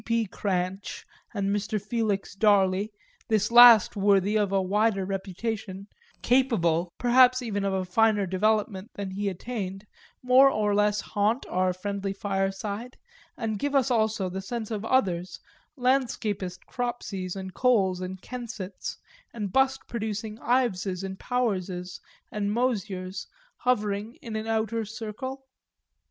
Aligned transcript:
P. 0.03 0.25
Cranch 0.25 1.05
and 1.31 1.55
Mr. 1.55 1.79
Felix 1.79 2.33
Darley, 2.33 2.91
this 3.27 3.51
last 3.51 3.95
worthy 3.95 4.35
of 4.35 4.51
a 4.51 4.59
wider 4.59 5.05
reputation, 5.05 5.85
capable 6.23 6.91
perhaps 6.97 7.43
even 7.43 7.63
of 7.63 7.71
a 7.71 7.85
finer 7.85 8.25
development, 8.25 8.89
than 8.95 9.11
he 9.11 9.29
attained, 9.29 9.85
more 10.23 10.49
or 10.49 10.73
less 10.73 11.01
haunt 11.01 11.45
our 11.49 11.71
friendly 11.71 12.13
fireside, 12.13 12.97
and 13.37 13.59
give 13.59 13.75
us 13.75 13.91
also 13.91 14.27
the 14.27 14.41
sense 14.41 14.71
of 14.71 14.83
others, 14.85 15.39
landscapist 15.77 16.65
Cropseys 16.65 17.35
and 17.35 17.53
Coles 17.53 18.01
and 18.01 18.23
Kensetts, 18.23 18.97
and 19.35 19.53
bust 19.53 19.81
producing 19.87 20.39
Iveses 20.39 21.03
and 21.03 21.19
Powerses 21.19 21.99
and 22.31 22.49
Moziers, 22.49 23.27
hovering 23.57 24.15
in 24.15 24.35
an 24.35 24.47
outer 24.47 24.83
circle? 24.83 25.45